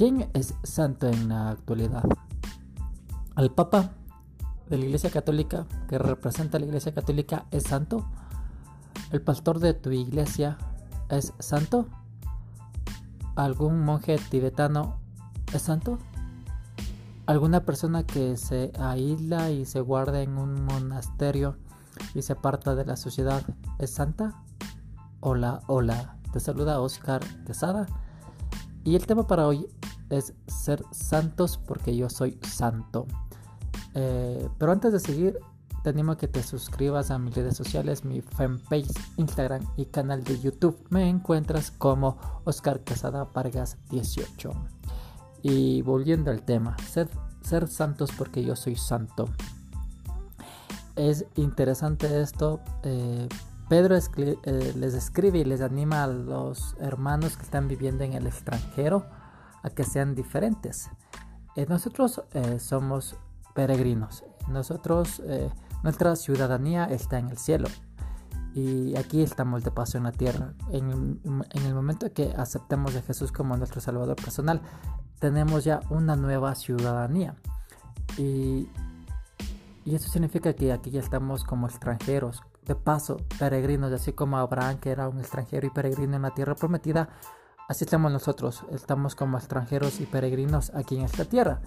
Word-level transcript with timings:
¿Quién 0.00 0.30
es 0.32 0.54
santo 0.62 1.08
en 1.08 1.28
la 1.28 1.50
actualidad? 1.50 2.02
¿El 3.36 3.50
Papa 3.50 3.90
de 4.70 4.78
la 4.78 4.86
Iglesia 4.86 5.10
Católica 5.10 5.66
que 5.90 5.98
representa 5.98 6.56
a 6.56 6.60
la 6.60 6.64
Iglesia 6.64 6.94
Católica 6.94 7.44
es 7.50 7.64
santo? 7.64 8.06
¿El 9.12 9.20
pastor 9.20 9.58
de 9.58 9.74
tu 9.74 9.90
iglesia 9.90 10.56
es 11.10 11.34
santo? 11.38 11.86
¿Algún 13.36 13.84
monje 13.84 14.16
tibetano 14.30 14.96
es 15.52 15.60
santo? 15.60 15.98
¿Alguna 17.26 17.66
persona 17.66 18.06
que 18.06 18.38
se 18.38 18.72
aísla 18.80 19.50
y 19.50 19.66
se 19.66 19.80
guarda 19.80 20.22
en 20.22 20.38
un 20.38 20.64
monasterio 20.64 21.58
y 22.14 22.22
se 22.22 22.32
aparta 22.32 22.74
de 22.74 22.86
la 22.86 22.96
sociedad 22.96 23.42
es 23.78 23.90
santa? 23.90 24.42
Hola, 25.20 25.60
hola, 25.66 26.16
te 26.32 26.40
saluda 26.40 26.80
Oscar 26.80 27.20
Quesada 27.44 27.86
y 28.82 28.96
el 28.96 29.06
tema 29.06 29.26
para 29.26 29.46
hoy 29.46 29.68
es 30.10 30.34
ser 30.46 30.84
santos 30.90 31.58
porque 31.66 31.96
yo 31.96 32.10
soy 32.10 32.38
santo. 32.42 33.06
Eh, 33.94 34.48
pero 34.58 34.72
antes 34.72 34.92
de 34.92 35.00
seguir, 35.00 35.38
te 35.82 35.90
animo 35.90 36.12
a 36.12 36.18
que 36.18 36.28
te 36.28 36.42
suscribas 36.42 37.10
a 37.10 37.18
mis 37.18 37.34
redes 37.34 37.56
sociales, 37.56 38.04
mi 38.04 38.20
fanpage, 38.20 38.92
Instagram 39.16 39.64
y 39.76 39.86
canal 39.86 40.22
de 40.24 40.38
YouTube. 40.38 40.76
Me 40.90 41.08
encuentras 41.08 41.70
como 41.70 42.18
Oscar 42.44 42.80
Quesada 42.80 43.24
Vargas 43.24 43.78
18. 43.90 44.52
Y 45.42 45.80
volviendo 45.82 46.30
al 46.30 46.42
tema, 46.42 46.76
ser, 46.86 47.08
ser 47.40 47.66
santos 47.68 48.10
porque 48.16 48.44
yo 48.44 48.56
soy 48.56 48.76
santo. 48.76 49.30
Es 50.96 51.24
interesante 51.36 52.20
esto. 52.20 52.60
Eh, 52.82 53.26
Pedro 53.70 53.96
eh, 53.96 54.72
les 54.76 54.94
escribe 54.94 55.38
y 55.38 55.44
les 55.44 55.62
anima 55.62 56.02
a 56.02 56.08
los 56.08 56.76
hermanos 56.80 57.36
que 57.36 57.44
están 57.44 57.68
viviendo 57.68 58.04
en 58.04 58.12
el 58.12 58.26
extranjero 58.26 59.06
a 59.62 59.70
que 59.70 59.84
sean 59.84 60.14
diferentes. 60.14 60.90
Eh, 61.56 61.66
nosotros 61.68 62.22
eh, 62.32 62.58
somos 62.58 63.16
peregrinos. 63.54 64.24
Nosotros, 64.48 65.22
nuestra 65.82 66.16
ciudadanía 66.16 66.86
está 66.86 67.18
en 67.18 67.28
el 67.28 67.38
cielo. 67.38 67.68
Y 68.54 68.96
aquí 68.96 69.22
estamos 69.22 69.62
de 69.62 69.70
paso 69.70 69.96
en 69.98 70.04
la 70.04 70.12
tierra. 70.12 70.54
En, 70.72 71.20
el 71.52 71.74
momento 71.74 72.12
que 72.12 72.32
aceptemos 72.36 72.96
a 72.96 73.02
Jesús 73.02 73.30
como 73.30 73.56
nuestro 73.56 73.80
Salvador 73.80 74.16
personal, 74.16 74.60
tenemos 75.20 75.64
ya 75.64 75.80
una 75.88 76.16
nueva 76.16 76.54
ciudadanía. 76.56 77.36
Y, 78.18 78.68
y 79.84 79.94
eso 79.94 80.08
significa 80.08 80.52
que 80.54 80.72
aquí 80.72 80.90
ya 80.90 81.00
estamos 81.00 81.44
como 81.44 81.68
extranjeros, 81.68 82.42
de 82.66 82.74
paso, 82.74 83.18
peregrinos, 83.38 83.92
así 83.92 84.12
como 84.12 84.36
Abraham, 84.36 84.78
que 84.78 84.90
era 84.90 85.08
un 85.08 85.18
extranjero 85.18 85.66
y 85.66 85.70
peregrino 85.70 86.16
en 86.16 86.22
la 86.22 86.30
tierra 86.30 86.54
prometida, 86.54 87.08
así 87.70 87.84
estamos 87.84 88.10
nosotros, 88.10 88.64
estamos 88.72 89.14
como 89.14 89.38
extranjeros 89.38 90.00
y 90.00 90.04
peregrinos 90.06 90.72
aquí 90.74 90.96
en 90.96 91.02
esta 91.02 91.24
tierra. 91.24 91.60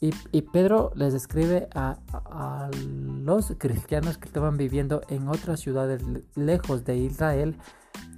Y, 0.00 0.42
Pedro 0.42 0.92
les 0.96 1.14
escribe 1.14 1.68
a, 1.74 1.98
a, 2.12 2.70
los 2.82 3.52
cristianos 3.56 4.18
que 4.18 4.26
estaban 4.26 4.56
viviendo 4.56 5.00
en 5.08 5.28
otras 5.28 5.60
ciudades 5.60 6.02
lejos 6.34 6.84
de 6.84 6.96
Israel 6.96 7.56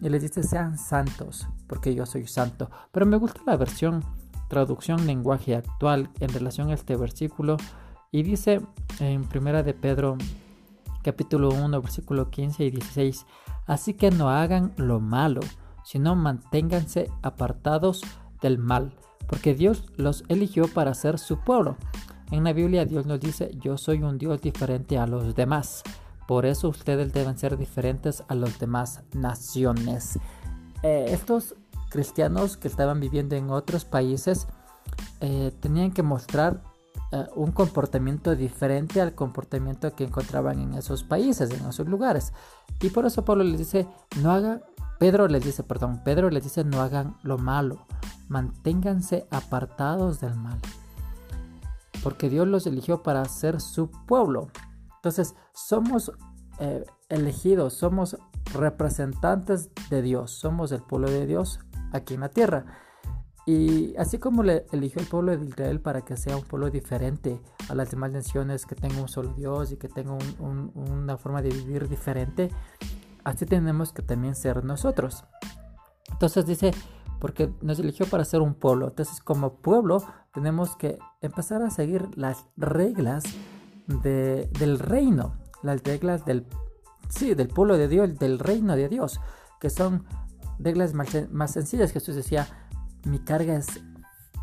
y 0.00 0.08
les 0.08 0.22
dice 0.22 0.42
sean 0.42 0.78
santos, 0.78 1.46
porque 1.66 1.94
yo 1.94 2.06
soy 2.06 2.26
santo. 2.26 2.70
Pero 2.90 3.04
me 3.04 3.18
gusta 3.18 3.42
la 3.46 3.56
versión 3.56 4.02
traducción 4.48 5.06
lenguaje 5.06 5.56
actual 5.56 6.10
en 6.20 6.30
relación 6.30 6.70
a 6.70 6.74
este 6.74 6.96
versículo 6.96 7.58
y 8.10 8.22
dice 8.22 8.62
en 8.98 9.24
primera 9.24 9.62
de 9.62 9.74
Pedro 9.74 10.16
capítulo 11.02 11.50
1, 11.50 11.82
versículo 11.82 12.30
15 12.30 12.64
y 12.64 12.70
16. 12.70 13.26
Así 13.66 13.92
que 13.94 14.10
no 14.10 14.30
hagan 14.30 14.72
lo 14.76 15.00
malo, 15.00 15.40
sino 15.90 16.14
manténganse 16.14 17.10
apartados 17.20 18.02
del 18.40 18.58
mal, 18.58 18.94
porque 19.26 19.56
Dios 19.56 19.86
los 19.96 20.22
eligió 20.28 20.68
para 20.68 20.94
ser 20.94 21.18
su 21.18 21.40
pueblo. 21.40 21.76
En 22.30 22.44
la 22.44 22.52
Biblia 22.52 22.84
Dios 22.84 23.06
nos 23.06 23.18
dice, 23.18 23.50
yo 23.60 23.76
soy 23.76 24.04
un 24.04 24.16
Dios 24.16 24.40
diferente 24.40 24.98
a 24.98 25.08
los 25.08 25.34
demás. 25.34 25.82
Por 26.28 26.46
eso 26.46 26.68
ustedes 26.68 27.12
deben 27.12 27.36
ser 27.36 27.56
diferentes 27.56 28.22
a 28.28 28.36
las 28.36 28.60
demás 28.60 29.02
naciones. 29.14 30.20
Eh, 30.84 31.06
estos 31.08 31.56
cristianos 31.88 32.56
que 32.56 32.68
estaban 32.68 33.00
viviendo 33.00 33.34
en 33.34 33.50
otros 33.50 33.84
países 33.84 34.46
eh, 35.20 35.50
tenían 35.58 35.90
que 35.90 36.04
mostrar 36.04 36.62
eh, 37.12 37.26
un 37.34 37.50
comportamiento 37.50 38.36
diferente 38.36 39.00
al 39.00 39.14
comportamiento 39.14 39.94
que 39.94 40.04
encontraban 40.04 40.60
en 40.60 40.74
esos 40.74 41.02
países, 41.02 41.50
en 41.50 41.66
esos 41.66 41.88
lugares. 41.88 42.32
Y 42.80 42.90
por 42.90 43.04
eso 43.04 43.24
Pablo 43.24 43.42
les 43.42 43.58
dice, 43.58 43.88
no 44.22 44.30
hagan, 44.30 44.62
Pedro 44.98 45.26
les 45.26 45.44
dice, 45.44 45.62
perdón, 45.62 46.02
Pedro 46.04 46.30
les 46.30 46.44
dice, 46.44 46.64
no 46.64 46.80
hagan 46.80 47.16
lo 47.22 47.36
malo, 47.36 47.86
manténganse 48.28 49.26
apartados 49.30 50.20
del 50.20 50.36
mal. 50.36 50.58
Porque 52.02 52.30
Dios 52.30 52.46
los 52.46 52.66
eligió 52.66 53.02
para 53.02 53.24
ser 53.24 53.60
su 53.60 53.90
pueblo. 54.06 54.48
Entonces, 54.96 55.34
somos 55.52 56.12
eh, 56.60 56.84
elegidos, 57.08 57.74
somos 57.74 58.18
representantes 58.54 59.70
de 59.90 60.02
Dios, 60.02 60.30
somos 60.30 60.72
el 60.72 60.82
pueblo 60.82 61.10
de 61.10 61.26
Dios 61.26 61.60
aquí 61.92 62.14
en 62.14 62.20
la 62.20 62.28
tierra. 62.28 62.66
Y 63.46 63.96
así 63.96 64.18
como 64.18 64.42
le 64.42 64.66
eligió 64.70 65.00
el 65.00 65.08
pueblo 65.08 65.36
de 65.36 65.44
Israel 65.46 65.80
para 65.80 66.02
que 66.02 66.16
sea 66.16 66.36
un 66.36 66.44
pueblo 66.44 66.70
diferente 66.70 67.40
a 67.68 67.74
las 67.74 67.90
demás 67.90 68.12
naciones, 68.12 68.66
que 68.66 68.74
tenga 68.74 69.00
un 69.00 69.08
solo 69.08 69.32
Dios 69.34 69.72
y 69.72 69.76
que 69.76 69.88
tenga 69.88 70.16
una 70.38 71.16
forma 71.16 71.42
de 71.42 71.48
vivir 71.50 71.88
diferente, 71.88 72.50
así 73.24 73.46
tenemos 73.46 73.92
que 73.92 74.02
también 74.02 74.34
ser 74.34 74.64
nosotros. 74.64 75.24
Entonces 76.10 76.46
dice, 76.46 76.72
porque 77.18 77.52
nos 77.60 77.78
eligió 77.78 78.06
para 78.06 78.24
ser 78.24 78.40
un 78.40 78.54
pueblo. 78.54 78.88
Entonces 78.88 79.20
como 79.20 79.54
pueblo 79.56 80.04
tenemos 80.32 80.76
que 80.76 80.98
empezar 81.20 81.62
a 81.62 81.70
seguir 81.70 82.08
las 82.16 82.46
reglas 82.56 83.24
del 83.86 84.78
reino, 84.78 85.34
las 85.62 85.82
reglas 85.82 86.24
del, 86.24 86.46
sí, 87.08 87.34
del 87.34 87.48
pueblo 87.48 87.76
de 87.76 87.88
Dios, 87.88 88.18
del 88.18 88.38
reino 88.38 88.76
de 88.76 88.88
Dios, 88.88 89.20
que 89.60 89.70
son 89.70 90.04
reglas 90.58 90.94
más, 90.94 91.08
más 91.30 91.52
sencillas. 91.52 91.92
Jesús 91.92 92.14
decía, 92.14 92.46
mi 93.04 93.18
carga 93.18 93.56
es 93.56 93.80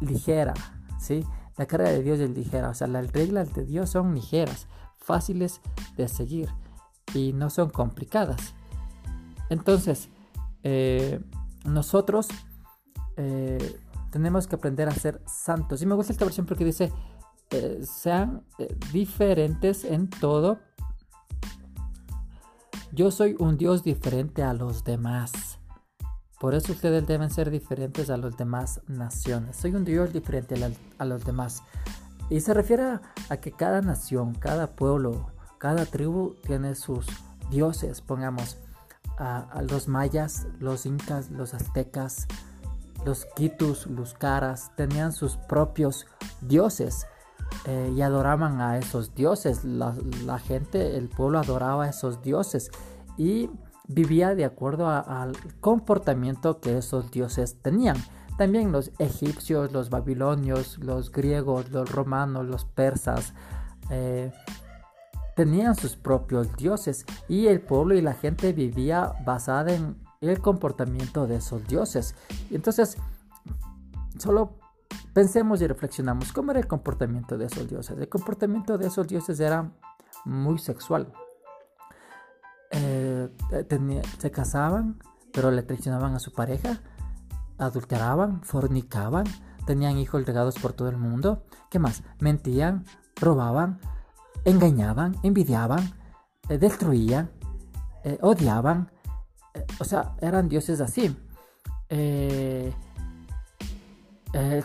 ligera, 0.01 0.53
¿sí? 0.99 1.25
La 1.57 1.65
carga 1.65 1.89
de 1.89 2.03
Dios 2.03 2.19
es 2.19 2.29
ligera, 2.29 2.69
o 2.69 2.73
sea, 2.73 2.87
las 2.87 3.11
reglas 3.11 3.53
de 3.53 3.65
Dios 3.65 3.89
son 3.89 4.13
ligeras, 4.13 4.67
fáciles 4.97 5.61
de 5.95 6.07
seguir 6.07 6.49
y 7.13 7.33
no 7.33 7.49
son 7.49 7.69
complicadas. 7.69 8.53
Entonces, 9.49 10.09
eh, 10.63 11.19
nosotros 11.65 12.27
eh, 13.15 13.79
tenemos 14.11 14.47
que 14.47 14.55
aprender 14.55 14.87
a 14.87 14.91
ser 14.91 15.21
santos. 15.25 15.81
Y 15.81 15.85
me 15.85 15.95
gusta 15.95 16.11
esta 16.11 16.25
versión 16.25 16.45
porque 16.45 16.65
dice, 16.65 16.91
eh, 17.51 17.81
sean 17.83 18.43
diferentes 18.91 19.83
en 19.83 20.09
todo. 20.09 20.59
Yo 22.91 23.11
soy 23.11 23.35
un 23.39 23.57
Dios 23.57 23.83
diferente 23.83 24.43
a 24.43 24.53
los 24.53 24.83
demás. 24.83 25.56
Por 26.39 26.53
eso 26.53 26.71
ustedes 26.71 27.07
deben 27.07 27.31
ser 27.31 27.49
diferentes 27.49 28.11
a 28.11 28.17
las 28.17 28.37
demás 28.37 28.81
naciones. 28.87 29.55
Soy 29.55 29.73
un 29.73 29.83
Dios 29.83 30.13
diferente 30.13 30.55
a, 30.99 31.05
los 31.05 31.25
demás. 31.25 31.63
Y 32.29 32.41
se 32.41 32.53
refiere 32.53 32.99
a, 33.29 33.37
que 33.37 33.51
cada 33.51 33.81
nación, 33.81 34.35
cada 34.35 34.67
pueblo, 34.67 35.31
cada 35.57 35.85
tribu 35.85 36.35
tiene 36.45 36.75
sus 36.75 37.07
dioses. 37.49 38.01
Pongamos 38.01 38.57
a, 39.17 39.63
los 39.67 39.87
mayas, 39.87 40.45
los 40.59 40.85
incas, 40.85 41.31
los 41.31 41.55
aztecas, 41.55 42.27
los 43.03 43.25
quitus, 43.35 43.87
los 43.87 44.13
caras, 44.13 44.71
tenían 44.75 45.13
sus 45.13 45.37
propios 45.37 46.05
dioses. 46.41 47.07
Eh, 47.65 47.93
y 47.95 48.01
adoraban 48.01 48.61
a 48.61 48.77
esos 48.77 49.15
dioses. 49.15 49.63
La, 49.63 49.95
la, 50.25 50.37
gente, 50.37 50.97
el 50.97 51.07
pueblo 51.07 51.39
adoraba 51.39 51.85
a 51.85 51.89
esos 51.89 52.21
dioses. 52.21 52.69
Y 53.17 53.49
vivía 53.87 54.35
de 54.35 54.45
acuerdo 54.45 54.89
al 54.89 55.33
comportamiento 55.59 56.59
que 56.59 56.77
esos 56.77 57.11
dioses 57.11 57.61
tenían. 57.61 57.97
También 58.37 58.71
los 58.71 58.91
egipcios, 58.99 59.71
los 59.71 59.89
babilonios, 59.89 60.77
los 60.77 61.11
griegos, 61.11 61.71
los 61.71 61.91
romanos, 61.91 62.45
los 62.45 62.65
persas 62.65 63.33
eh, 63.89 64.31
tenían 65.35 65.75
sus 65.75 65.95
propios 65.95 66.55
dioses 66.55 67.05
y 67.27 67.47
el 67.47 67.61
pueblo 67.61 67.95
y 67.95 68.01
la 68.01 68.13
gente 68.13 68.53
vivía 68.53 69.13
basada 69.25 69.73
en 69.73 69.97
el 70.21 70.39
comportamiento 70.39 71.27
de 71.27 71.37
esos 71.37 71.67
dioses. 71.67 72.15
Entonces, 72.51 72.97
solo 74.17 74.57
pensemos 75.13 75.61
y 75.61 75.67
reflexionamos 75.67 76.33
cómo 76.33 76.51
era 76.51 76.59
el 76.59 76.67
comportamiento 76.67 77.37
de 77.37 77.45
esos 77.45 77.67
dioses. 77.69 77.97
El 77.97 78.09
comportamiento 78.09 78.77
de 78.77 78.87
esos 78.87 79.07
dioses 79.07 79.39
era 79.39 79.71
muy 80.25 80.59
sexual. 80.59 81.11
Eh, 82.79 83.29
se 84.19 84.31
casaban, 84.31 84.99
pero 85.33 85.51
le 85.51 85.63
traicionaban 85.63 86.13
a 86.13 86.19
su 86.19 86.31
pareja, 86.31 86.81
adulteraban, 87.57 88.43
fornicaban, 88.43 89.25
tenían 89.65 89.97
hijos 89.97 90.25
regados 90.25 90.55
por 90.55 90.73
todo 90.73 90.89
el 90.89 90.97
mundo. 90.97 91.45
¿Qué 91.69 91.79
más? 91.79 92.03
Mentían, 92.19 92.85
robaban, 93.15 93.79
engañaban, 94.45 95.15
envidiaban, 95.23 95.93
eh, 96.49 96.57
destruían, 96.57 97.31
eh, 98.03 98.17
odiaban. 98.21 98.91
o 99.79 99.83
sea, 99.83 100.15
eran 100.21 100.47
dioses 100.47 100.81
así. 100.81 101.15
se 101.89 102.73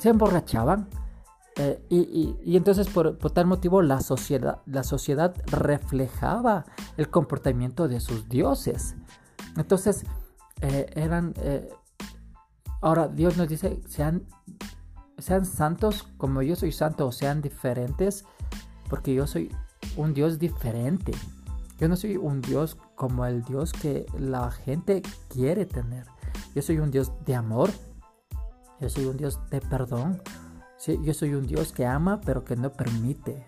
emborrachaban. 0.09 0.89
Eh, 1.57 1.85
y, 1.91 2.57
entonces 2.57 2.89
por, 2.89 3.19
tal 3.19 3.47
motivo 3.47 3.83
la 3.83 4.01
sociedad, 4.01 4.63
la 4.67 4.83
sociedad 4.83 5.35
reflejaba 5.47 6.65
el 6.97 7.11
comportamiento 7.11 7.89
de 7.89 8.01
sus 8.01 8.29
dioses. 8.29 8.97
Entonces 9.57 10.05
eran... 10.61 11.35
ahora 12.81 13.09
Dios 13.09 13.37
nos 13.37 13.49
dice, 13.49 13.81
sean, 13.89 14.23
sean 15.19 15.45
santos 15.45 16.05
como 16.17 16.41
yo 16.43 16.55
soy 16.55 16.71
santo, 16.73 17.07
o 17.07 17.13
sean 17.13 17.43
diferentes, 17.43 18.25
porque 18.89 19.13
yo 19.13 19.27
soy 19.27 19.51
un 19.97 20.15
Dios 20.15 20.39
diferente. 20.39 21.13
Yo 21.79 21.89
no 21.89 21.97
soy 21.97 22.17
un 22.17 22.41
Dios 22.41 22.77
como 22.95 23.27
el 23.27 23.43
Dios 23.43 23.73
que 23.73 24.07
la 24.17 24.51
gente 24.51 25.03
quiere 25.29 25.67
tener. 25.67 26.07
Yo 26.55 26.63
soy 26.63 26.79
un 26.79 26.91
Dios 26.91 27.13
de 27.25 27.35
amor. 27.35 27.71
Yo 28.81 28.89
soy 28.89 29.07
un 29.07 29.17
Dios 29.17 29.41
de 29.51 29.61
perdón. 29.61 30.23
Yo 30.87 31.15
soy 31.15 31.35
un 31.35 31.47
Dios 31.47 31.73
que 31.73 31.87
ama 31.87 32.21
pero 32.21 32.45
que 32.45 32.57
no 32.57 32.73
permite. 32.73 33.47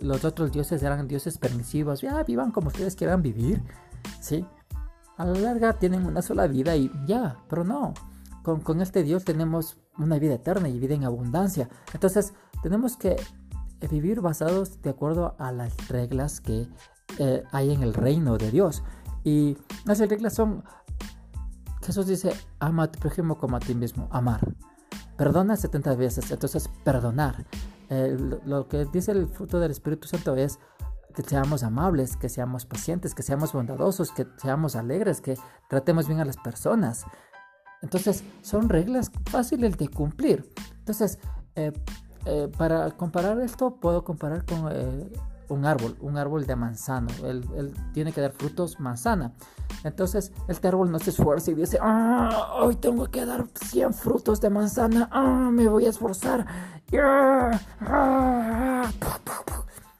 los 0.00 0.24
otros 0.24 0.52
dioses 0.52 0.82
eran 0.82 1.08
dioses 1.08 1.38
permisivos. 1.38 2.00
Ya 2.00 2.22
vivan 2.22 2.52
como 2.52 2.68
ustedes 2.68 2.94
quieran 2.94 3.22
vivir. 3.22 3.62
Sí. 4.20 4.46
A 5.16 5.24
la 5.24 5.38
larga 5.38 5.72
tienen 5.72 6.06
una 6.06 6.22
sola 6.22 6.46
vida 6.46 6.76
y 6.76 6.90
ya. 7.06 7.38
Pero 7.48 7.64
no. 7.64 7.94
Con, 8.42 8.60
con 8.60 8.80
este 8.80 9.02
Dios 9.02 9.24
tenemos 9.24 9.78
una 9.98 10.18
vida 10.18 10.34
eterna 10.34 10.68
y 10.68 10.78
vida 10.78 10.94
en 10.94 11.04
abundancia. 11.04 11.68
Entonces 11.92 12.32
tenemos 12.62 12.96
que 12.96 13.16
vivir 13.86 14.20
basados 14.20 14.80
de 14.82 14.90
acuerdo 14.90 15.36
a 15.38 15.52
las 15.52 15.88
reglas 15.88 16.40
que 16.40 16.68
eh, 17.18 17.42
hay 17.52 17.72
en 17.72 17.82
el 17.82 17.94
reino 17.94 18.38
de 18.38 18.50
Dios. 18.50 18.82
Y 19.24 19.56
esas 19.88 20.08
reglas 20.08 20.34
son, 20.34 20.64
Jesús 21.82 22.06
dice, 22.06 22.32
ama 22.58 22.84
a 22.84 22.92
tu 22.92 22.98
prójimo 22.98 23.38
como 23.38 23.56
a 23.56 23.60
ti 23.60 23.74
mismo, 23.74 24.08
amar. 24.10 24.40
Perdona 25.18 25.56
70 25.56 25.96
veces, 25.96 26.30
entonces 26.30 26.70
perdonar. 26.84 27.44
lo 28.46 28.68
que 28.68 28.86
dice 28.86 29.12
el 29.12 29.26
fruto 29.26 29.58
del 29.58 29.72
Espíritu 29.72 30.06
Santo 30.06 30.36
es 30.36 30.58
que 31.14 31.22
seamos 31.22 31.64
amables, 31.64 32.16
que 32.16 32.28
seamos 32.28 32.64
pacientes, 32.64 33.14
que 33.14 33.24
seamos 33.24 33.52
bondadosos, 33.52 34.12
que 34.12 34.26
seamos 34.36 34.76
alegres, 34.76 35.20
que 35.20 35.36
tratemos 35.68 36.06
bien 36.06 36.20
a 36.20 36.24
las 36.24 36.36
personas. 36.36 37.04
Entonces, 37.82 38.22
son 38.42 38.68
reglas 38.68 39.10
fáciles 39.28 39.76
de 39.76 39.88
cumplir. 39.88 40.48
Entonces, 40.78 41.18
eh, 41.56 41.72
eh, 42.24 42.48
para 42.56 42.92
comparar 42.92 43.40
esto, 43.40 43.80
puedo 43.80 44.04
comparar 44.04 44.44
con 44.44 44.70
un 45.48 45.64
árbol, 45.64 45.96
un 46.00 46.16
árbol 46.16 46.46
de 46.46 46.56
manzano. 46.56 47.08
Él, 47.24 47.74
tiene 47.92 48.12
que 48.12 48.20
dar 48.20 48.32
frutos 48.32 48.78
manzana. 48.80 49.32
Entonces, 49.84 50.32
este 50.48 50.68
árbol 50.68 50.90
no 50.90 50.98
se 50.98 51.10
esfuerza 51.10 51.50
y 51.50 51.54
dice, 51.54 51.78
ah, 51.80 52.54
hoy 52.60 52.76
tengo 52.76 53.06
que 53.06 53.24
dar 53.24 53.46
100 53.54 53.94
frutos 53.94 54.40
de 54.40 54.50
manzana, 54.50 55.08
ah, 55.12 55.50
me 55.52 55.68
voy 55.68 55.86
a 55.86 55.90
esforzar. 55.90 56.46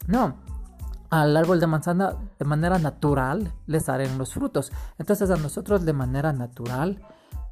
No, 0.07 0.37
al 1.11 1.37
árbol 1.37 1.61
de 1.61 1.67
manzana 1.67 2.15
de 2.39 2.45
manera 2.45 2.79
natural 2.79 3.53
le 3.67 3.81
salen 3.81 4.19
los 4.19 4.35
frutos. 4.35 4.73
Entonces 4.99 5.31
a 5.31 5.37
nosotros 5.37 5.85
de 5.85 5.93
manera 5.93 6.33
natural 6.33 7.01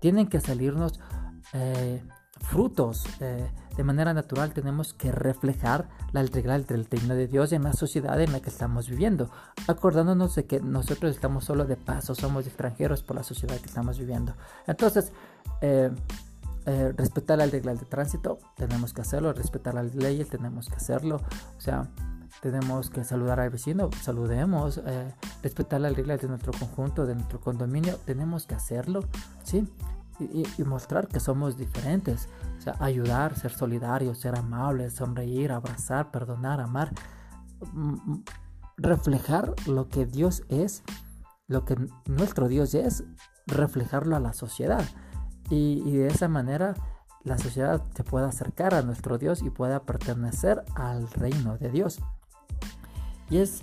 tienen 0.00 0.26
que 0.26 0.40
salirnos 0.40 1.00
eh, 1.52 2.02
frutos. 2.40 3.04
Eh, 3.20 3.50
de 3.76 3.84
manera 3.84 4.14
natural 4.14 4.52
tenemos 4.54 4.94
que 4.94 5.12
reflejar 5.12 5.88
la 6.12 6.22
integral 6.22 6.64
del 6.64 6.86
reino 6.86 7.14
de 7.14 7.26
Dios 7.26 7.52
en 7.52 7.64
la 7.64 7.74
sociedad 7.74 8.18
en 8.20 8.32
la 8.32 8.40
que 8.40 8.48
estamos 8.48 8.88
viviendo, 8.88 9.30
acordándonos 9.66 10.34
de 10.34 10.46
que 10.46 10.60
nosotros 10.60 11.14
estamos 11.14 11.44
solo 11.44 11.66
de 11.66 11.76
paso, 11.76 12.14
somos 12.14 12.46
extranjeros 12.46 13.02
por 13.02 13.16
la 13.16 13.22
sociedad 13.22 13.58
que 13.58 13.66
estamos 13.66 13.98
viviendo. 13.98 14.34
Entonces, 14.66 15.12
eh, 15.60 15.90
eh, 16.64 16.92
respetar 16.96 17.38
la 17.38 17.46
regla 17.46 17.74
de 17.74 17.84
tránsito, 17.84 18.38
tenemos 18.56 18.94
que 18.94 19.02
hacerlo, 19.02 19.32
respetar 19.34 19.74
las 19.74 19.94
leyes, 19.94 20.30
tenemos 20.30 20.68
que 20.68 20.76
hacerlo, 20.76 21.20
o 21.56 21.60
sea, 21.60 21.86
tenemos 22.40 22.88
que 22.88 23.04
saludar 23.04 23.40
al 23.40 23.50
vecino, 23.50 23.90
saludemos, 24.02 24.80
respetar 25.42 25.80
las 25.80 25.94
reglas 25.94 26.20
de 26.20 26.28
nuestro 26.28 26.52
conjunto, 26.52 27.06
de 27.06 27.14
nuestro 27.14 27.40
condominio, 27.40 27.96
tenemos 28.04 28.46
que 28.46 28.54
hacerlo, 28.54 29.04
¿sí? 29.42 29.66
Y, 30.18 30.62
mostrar 30.64 31.08
que 31.08 31.20
somos 31.20 31.56
diferentes. 31.56 32.28
O 32.58 32.60
sea, 32.60 32.76
ayudar, 32.80 33.38
ser 33.38 33.52
solidarios, 33.52 34.18
ser 34.18 34.36
amables, 34.36 34.94
sonreír, 34.94 35.52
abrazar, 35.52 36.10
perdonar, 36.10 36.60
amar. 36.60 36.92
Reflejar 38.76 39.54
lo 39.66 39.88
que 39.88 40.06
Dios 40.06 40.42
es, 40.48 40.82
lo 41.46 41.64
que 41.64 41.76
nuestro 42.06 42.48
Dios 42.48 42.74
es, 42.74 43.04
reflejarlo 43.46 44.16
a 44.16 44.20
la 44.20 44.32
sociedad. 44.32 44.84
Y, 45.50 45.82
y 45.84 45.96
de 45.96 46.08
esa 46.08 46.28
manera 46.28 46.74
la 47.22 47.38
sociedad 47.38 47.82
se 47.94 48.04
pueda 48.04 48.28
acercar 48.28 48.74
a 48.74 48.82
nuestro 48.82 49.18
Dios 49.18 49.42
y 49.42 49.50
pueda 49.50 49.82
pertenecer 49.82 50.64
al 50.74 51.08
reino 51.10 51.58
de 51.58 51.70
Dios. 51.70 52.00
Y 53.30 53.38
es 53.38 53.62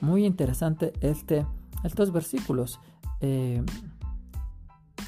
muy 0.00 0.24
interesante 0.24 0.92
este, 1.00 1.46
estos 1.84 2.12
versículos. 2.12 2.80
Eh, 3.20 3.64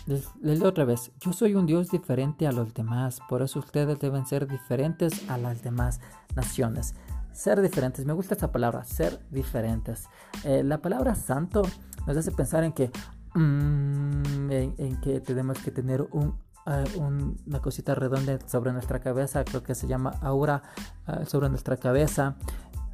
les, 0.07 0.63
otra 0.63 0.85
vez. 0.85 1.13
Yo 1.21 1.33
soy 1.33 1.55
un 1.55 1.67
Dios 1.67 1.91
diferente 1.91 2.47
a 2.47 2.53
los 2.53 2.75
demás, 2.75 3.21
por 3.29 3.43
eso 3.43 3.59
ustedes 3.59 3.99
deben 3.99 4.27
ser 4.27 4.47
diferentes 4.47 5.29
a 5.31 5.39
las 5.39 5.63
demás 5.63 6.01
naciones. 6.35 6.95
Ser 7.33 7.63
diferentes, 7.63 8.05
me 8.05 8.13
gusta 8.13 8.35
esta 8.35 8.53
palabra, 8.53 8.85
ser 8.85 9.21
diferentes. 9.31 10.09
Eh, 10.45 10.63
la 10.63 10.79
palabra 10.79 11.15
santo 11.15 11.63
nos 12.07 12.17
hace 12.17 12.31
pensar 12.33 12.65
en 12.65 12.73
que, 12.73 12.91
mm, 13.35 14.51
en, 14.51 15.01
que 15.01 15.21
tenemos 15.21 15.59
que 15.59 15.71
tener 15.71 16.03
un, 16.11 16.39
eh, 16.67 16.85
una 16.97 17.61
cosita 17.61 17.95
redonda 17.95 18.39
sobre 18.47 18.73
nuestra 18.73 19.01
cabeza, 19.01 19.45
creo 19.45 19.63
que 19.63 19.75
se 19.75 19.87
llama 19.87 20.11
aura 20.21 20.63
eh, 21.09 21.25
sobre 21.27 21.49
nuestra 21.49 21.77
cabeza 21.77 22.37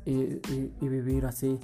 y 0.07 0.89
vivir 0.89 1.27
así 1.27 1.61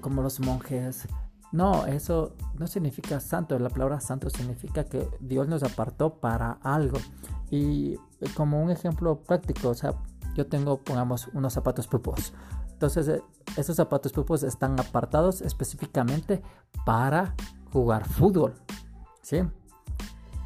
como 0.00 0.20
los 0.20 0.40
monjes. 0.40 1.06
No, 1.56 1.86
eso 1.86 2.34
no 2.58 2.66
significa 2.66 3.18
santo. 3.18 3.58
La 3.58 3.70
palabra 3.70 3.98
santo 3.98 4.28
significa 4.28 4.84
que 4.84 5.08
Dios 5.20 5.48
nos 5.48 5.62
apartó 5.62 6.20
para 6.20 6.58
algo. 6.62 6.98
Y 7.50 7.96
como 8.36 8.62
un 8.62 8.70
ejemplo 8.70 9.22
práctico, 9.22 9.70
o 9.70 9.74
sea, 9.74 9.94
yo 10.34 10.46
tengo, 10.48 10.76
pongamos, 10.76 11.28
unos 11.32 11.54
zapatos 11.54 11.86
pupos. 11.86 12.34
Entonces, 12.72 13.08
eh, 13.08 13.22
esos 13.56 13.76
zapatos 13.76 14.12
pupos 14.12 14.42
están 14.42 14.78
apartados 14.78 15.40
específicamente 15.40 16.42
para 16.84 17.34
jugar 17.72 18.06
fútbol. 18.06 18.52
¿Sí? 19.22 19.38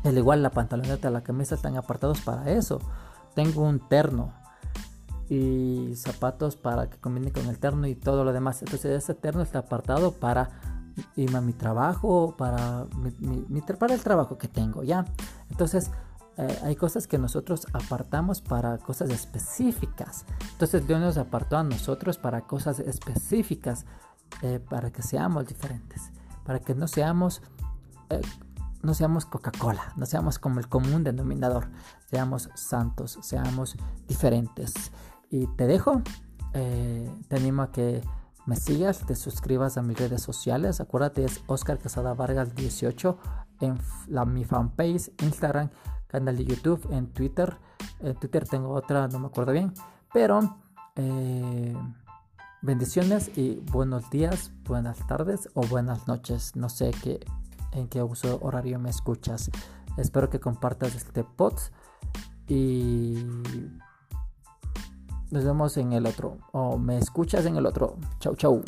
Al 0.04 0.16
igual 0.16 0.44
la 0.44 0.50
pantaloneta, 0.50 1.10
la 1.10 1.24
camisa 1.24 1.56
están 1.56 1.76
apartados 1.76 2.20
para 2.20 2.52
eso. 2.52 2.78
Tengo 3.34 3.62
un 3.62 3.80
terno 3.80 4.32
y 5.28 5.92
zapatos 5.96 6.54
para 6.54 6.88
que 6.88 6.98
combine 6.98 7.32
con 7.32 7.46
el 7.46 7.58
terno 7.58 7.88
y 7.88 7.96
todo 7.96 8.22
lo 8.22 8.32
demás. 8.32 8.62
Entonces, 8.62 9.02
ese 9.02 9.14
terno 9.14 9.42
está 9.42 9.58
apartado 9.58 10.12
para 10.12 10.79
irme 11.16 11.38
a 11.38 11.40
mi 11.40 11.52
trabajo, 11.52 12.34
para, 12.36 12.86
mi, 13.20 13.60
para 13.60 13.94
el 13.94 14.00
trabajo 14.00 14.38
que 14.38 14.48
tengo, 14.48 14.82
¿ya? 14.82 15.04
Entonces, 15.50 15.90
eh, 16.36 16.58
hay 16.62 16.74
cosas 16.76 17.06
que 17.06 17.18
nosotros 17.18 17.66
apartamos 17.72 18.40
para 18.40 18.78
cosas 18.78 19.10
específicas. 19.10 20.24
Entonces, 20.52 20.86
Dios 20.86 21.00
nos 21.00 21.18
apartó 21.18 21.58
a 21.58 21.62
nosotros 21.62 22.16
para 22.16 22.42
cosas 22.42 22.80
específicas, 22.80 23.84
eh, 24.40 24.58
para 24.58 24.90
que 24.90 25.02
seamos 25.02 25.46
diferentes, 25.46 26.10
para 26.44 26.60
que 26.60 26.74
no 26.74 26.88
seamos... 26.88 27.42
Eh, 28.08 28.22
no 28.82 28.94
seamos 28.94 29.26
Coca-Cola, 29.26 29.92
no 29.96 30.06
seamos 30.06 30.38
como 30.38 30.58
el 30.58 30.66
común 30.66 31.04
denominador, 31.04 31.68
seamos 32.06 32.48
santos, 32.54 33.18
seamos 33.20 33.76
diferentes. 34.08 34.72
Y 35.28 35.48
te 35.48 35.66
dejo, 35.66 36.00
te 36.54 37.36
animo 37.36 37.60
a 37.60 37.72
que 37.72 38.02
me 38.46 38.56
sigas, 38.56 39.04
te 39.06 39.14
suscribas 39.14 39.76
a 39.76 39.82
mis 39.82 39.98
redes 39.98 40.22
sociales. 40.22 40.80
Acuérdate, 40.80 41.24
es 41.24 41.42
Oscar 41.46 41.78
Casada 41.78 42.14
Vargas 42.14 42.54
18 42.54 43.18
en 43.60 43.78
la, 44.08 44.24
mi 44.24 44.44
fanpage, 44.44 45.12
Instagram, 45.22 45.70
canal 46.06 46.36
de 46.36 46.44
YouTube, 46.44 46.86
en 46.90 47.08
Twitter. 47.12 47.56
En 48.00 48.14
Twitter 48.16 48.48
tengo 48.48 48.70
otra, 48.70 49.08
no 49.08 49.18
me 49.18 49.26
acuerdo 49.26 49.52
bien. 49.52 49.72
Pero 50.12 50.58
eh, 50.96 51.76
bendiciones 52.62 53.30
y 53.36 53.56
buenos 53.70 54.10
días, 54.10 54.52
buenas 54.64 55.06
tardes 55.06 55.48
o 55.54 55.62
buenas 55.66 56.08
noches. 56.08 56.56
No 56.56 56.68
sé 56.68 56.90
qué, 57.02 57.20
en 57.72 57.88
qué 57.88 58.02
uso 58.02 58.38
horario 58.42 58.78
me 58.78 58.90
escuchas. 58.90 59.50
Espero 59.96 60.30
que 60.30 60.40
compartas 60.40 60.94
este 60.94 61.24
pod 61.24 61.54
y 62.48 63.24
nos 65.30 65.44
vemos 65.44 65.76
en 65.76 65.92
el 65.92 66.06
otro. 66.06 66.38
O 66.52 66.76
me 66.76 66.98
escuchas 66.98 67.46
en 67.46 67.56
el 67.56 67.66
otro. 67.66 67.96
Chau, 68.18 68.34
chau. 68.34 68.62